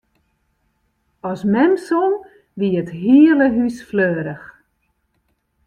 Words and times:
As 1.31 1.41
mem 1.53 1.73
song, 1.87 2.15
wie 2.57 2.73
it 2.81 2.89
hiele 3.01 3.47
hús 3.55 3.77
fleurich. 3.89 4.45